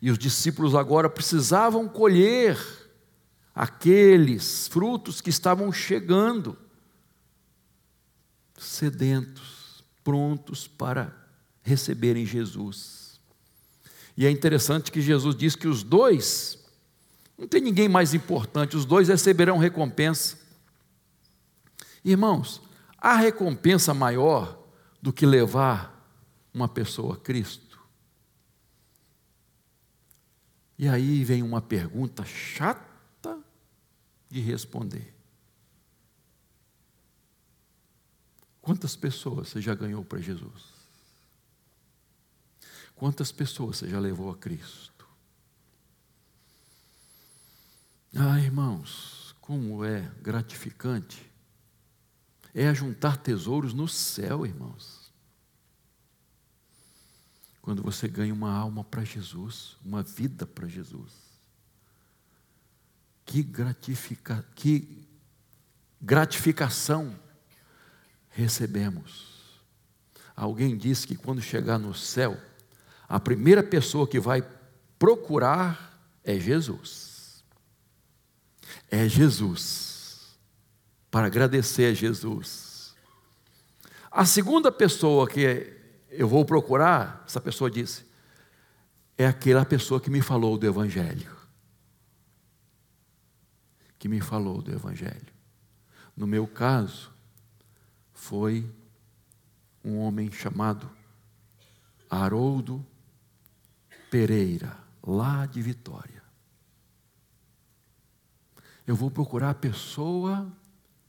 [0.00, 2.58] e os discípulos agora precisavam colher
[3.54, 6.56] aqueles frutos que estavam chegando,
[8.56, 11.14] sedentos, prontos para
[11.62, 13.20] receberem Jesus.
[14.16, 16.58] E é interessante que Jesus diz que os dois,
[17.36, 20.38] não tem ninguém mais importante, os dois receberão recompensa.
[22.04, 22.62] Irmãos,
[22.98, 24.58] há recompensa maior
[25.02, 25.96] do que levar
[26.52, 27.69] uma pessoa a Cristo?
[30.80, 33.38] E aí vem uma pergunta chata
[34.30, 35.14] de responder.
[38.62, 40.72] Quantas pessoas você já ganhou para Jesus?
[42.94, 45.06] Quantas pessoas você já levou a Cristo?
[48.16, 51.30] Ah, irmãos, como é gratificante.
[52.54, 54.99] É juntar tesouros no céu, irmãos.
[57.62, 61.12] Quando você ganha uma alma para Jesus, uma vida para Jesus.
[63.24, 65.06] Que, gratifica, que
[66.00, 67.18] gratificação
[68.30, 69.60] recebemos.
[70.34, 72.40] Alguém disse que quando chegar no céu,
[73.08, 74.42] a primeira pessoa que vai
[74.98, 77.44] procurar é Jesus.
[78.90, 80.36] É Jesus.
[81.10, 82.94] Para agradecer a Jesus.
[84.10, 85.79] A segunda pessoa que
[86.10, 88.04] eu vou procurar, essa pessoa disse,
[89.16, 91.40] é aquela pessoa que me falou do Evangelho
[94.00, 95.32] que me falou do Evangelho.
[96.16, 97.12] No meu caso,
[98.14, 98.68] foi
[99.84, 100.90] um homem chamado
[102.08, 102.84] Haroldo
[104.10, 104.74] Pereira,
[105.06, 106.22] lá de Vitória.
[108.86, 110.50] Eu vou procurar a pessoa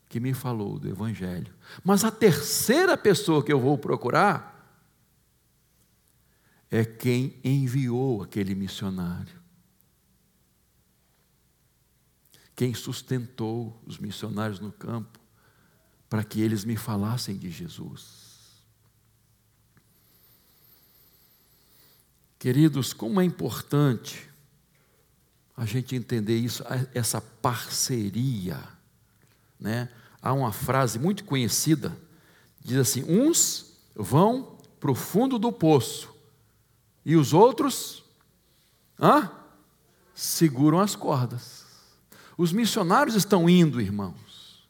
[0.10, 1.54] que me falou do Evangelho.
[1.86, 4.51] Mas a terceira pessoa que eu vou procurar
[6.72, 9.42] é quem enviou aquele missionário.
[12.62, 15.20] quem sustentou os missionários no campo
[16.08, 18.62] para que eles me falassem de Jesus.
[22.38, 24.30] Queridos, como é importante
[25.58, 26.64] a gente entender isso,
[26.94, 28.60] essa parceria,
[29.60, 29.90] né?
[30.22, 31.98] Há uma frase muito conhecida,
[32.64, 36.11] diz assim: uns vão para o fundo do poço
[37.06, 38.04] e os outros
[39.00, 39.32] hã?
[40.14, 41.66] seguram as cordas.
[42.38, 44.68] Os missionários estão indo, irmãos,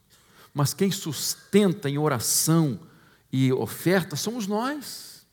[0.52, 2.80] mas quem sustenta em oração
[3.32, 5.26] e oferta somos nós.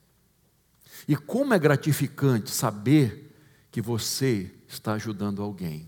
[1.07, 3.35] E como é gratificante saber
[3.71, 5.87] que você está ajudando alguém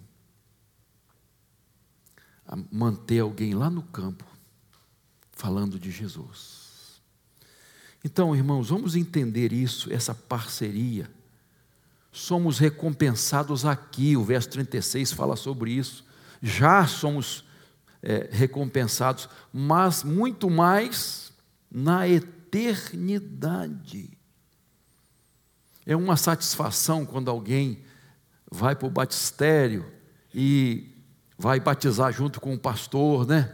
[2.45, 4.26] a manter alguém lá no campo
[5.32, 6.70] falando de Jesus.
[8.03, 11.09] Então, irmãos, vamos entender isso, essa parceria.
[12.11, 16.09] Somos recompensados aqui, o verso 36 fala sobre isso
[16.43, 17.45] já somos
[18.01, 21.31] é, recompensados, mas muito mais
[21.71, 24.17] na eternidade eternidade.
[25.85, 27.79] É uma satisfação quando alguém
[28.51, 29.85] vai para o batistério
[30.35, 30.89] e
[31.37, 33.53] vai batizar junto com o pastor, né?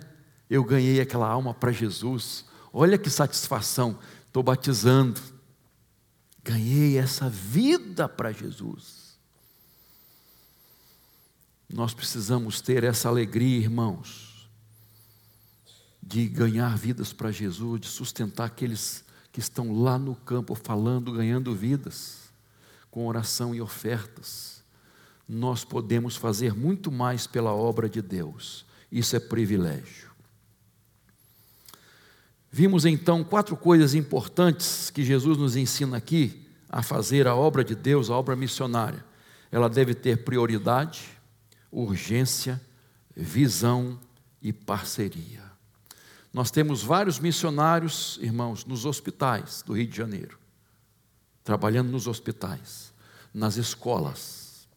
[0.50, 2.46] Eu ganhei aquela alma para Jesus.
[2.74, 3.98] Olha que satisfação,
[4.38, 5.20] estou batizando.
[6.44, 9.18] Ganhei essa vida para Jesus.
[11.68, 14.48] Nós precisamos ter essa alegria, irmãos,
[16.02, 21.56] de ganhar vidas para Jesus, de sustentar aqueles que estão lá no campo falando, ganhando
[21.56, 22.30] vidas,
[22.92, 24.64] com oração e ofertas.
[25.28, 28.66] Nós podemos fazer muito mais pela obra de Deus.
[28.92, 30.07] Isso é privilégio.
[32.58, 37.76] Vimos então quatro coisas importantes que Jesus nos ensina aqui a fazer a obra de
[37.76, 39.06] Deus, a obra missionária.
[39.52, 41.08] Ela deve ter prioridade,
[41.72, 42.60] urgência,
[43.16, 44.00] visão
[44.42, 45.44] e parceria.
[46.34, 50.40] Nós temos vários missionários, irmãos, nos hospitais do Rio de Janeiro,
[51.44, 52.92] trabalhando nos hospitais,
[53.32, 54.68] nas escolas,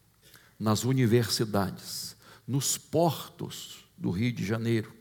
[0.59, 2.15] nas universidades,
[2.47, 5.00] nos portos do Rio de Janeiro,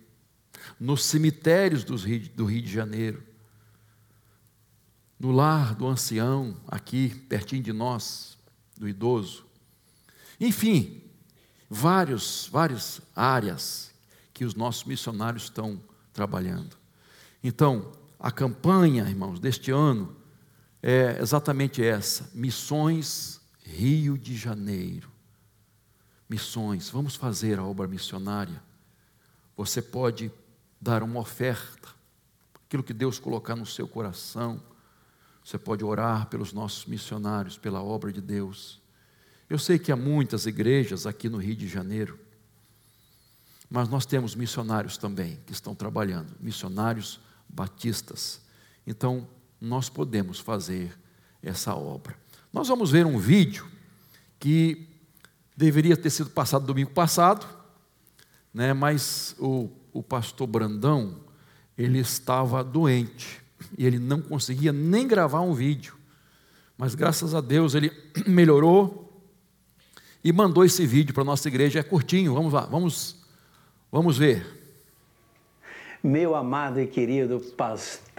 [0.78, 3.22] nos cemitérios do Rio, de Janeiro,
[5.18, 8.38] no lar do ancião, aqui pertinho de nós,
[8.76, 9.44] do idoso.
[10.40, 11.02] Enfim,
[11.68, 13.92] vários, várias áreas
[14.32, 15.80] que os nossos missionários estão
[16.12, 16.76] trabalhando.
[17.44, 20.16] Então, a campanha, irmãos, deste ano
[20.82, 25.10] é exatamente essa: Missões Rio de Janeiro.
[26.28, 28.62] Missões, vamos fazer a obra missionária.
[29.56, 30.30] Você pode
[30.80, 31.88] dar uma oferta,
[32.66, 34.62] aquilo que Deus colocar no seu coração.
[35.44, 38.80] Você pode orar pelos nossos missionários, pela obra de Deus.
[39.48, 42.18] Eu sei que há muitas igrejas aqui no Rio de Janeiro,
[43.68, 48.40] mas nós temos missionários também que estão trabalhando, missionários batistas.
[48.86, 49.28] Então,
[49.60, 50.96] nós podemos fazer
[51.42, 52.16] essa obra.
[52.52, 53.68] Nós vamos ver um vídeo
[54.38, 54.88] que
[55.56, 57.46] deveria ter sido passado domingo passado,
[58.52, 61.16] né, mas o o pastor Brandão,
[61.76, 63.40] ele estava doente
[63.76, 65.94] e ele não conseguia nem gravar um vídeo.
[66.76, 67.92] Mas graças a Deus ele
[68.26, 69.10] melhorou
[70.22, 71.80] e mandou esse vídeo para a nossa igreja.
[71.80, 73.16] É curtinho, vamos lá, vamos,
[73.90, 74.58] vamos ver.
[76.02, 78.09] Meu amado e querido pastor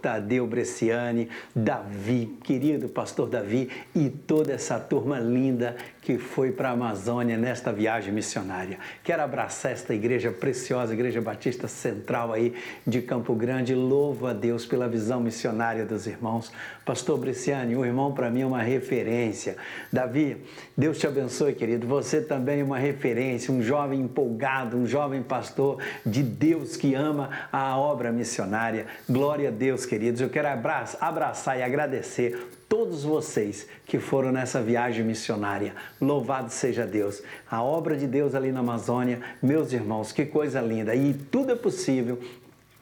[0.00, 6.72] Tadeu Bresciani, Davi, querido pastor Davi e toda essa turma linda que foi para a
[6.72, 8.78] Amazônia nesta viagem missionária.
[9.04, 12.54] Quero abraçar esta igreja preciosa, Igreja Batista Central aí
[12.86, 13.74] de Campo Grande.
[13.74, 16.50] Louvo a Deus pela visão missionária dos irmãos.
[16.84, 19.56] Pastor Bresciani, o irmão para mim é uma referência.
[19.92, 20.38] Davi,
[20.76, 21.86] Deus te abençoe, querido.
[21.86, 27.30] Você também é uma referência, um jovem empolgado, um jovem pastor de Deus que ama
[27.52, 28.86] a obra missionária.
[29.08, 30.20] Glória a Deus, queridos.
[30.20, 35.74] Eu quero abraçar, e agradecer todos vocês que foram nessa viagem missionária.
[36.00, 37.20] Louvado seja Deus.
[37.50, 40.94] A obra de Deus ali na Amazônia, meus irmãos, que coisa linda.
[40.94, 42.18] E tudo é possível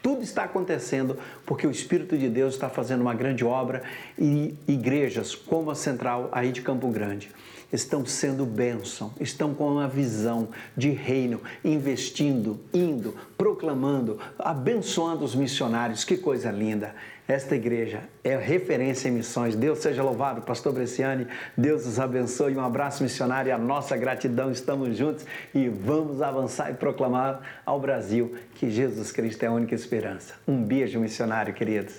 [0.01, 3.83] tudo está acontecendo porque o Espírito de Deus está fazendo uma grande obra
[4.17, 7.33] e igrejas como a Central aí de Campo Grande
[7.73, 16.05] estão sendo bênção, estão com uma visão de reino, investindo, indo, proclamando, abençoando os missionários.
[16.05, 16.95] Que coisa linda!
[17.29, 19.55] Esta igreja é referência em missões.
[19.55, 21.27] Deus seja louvado, Pastor Bresciani.
[21.55, 22.57] Deus os abençoe.
[22.57, 24.51] Um abraço missionário e a nossa gratidão.
[24.51, 29.75] Estamos juntos e vamos avançar e proclamar ao Brasil que Jesus Cristo é a única
[29.75, 30.37] esperança.
[30.49, 31.97] Um beijo missionário, queridos.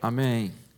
[0.00, 0.61] Amém.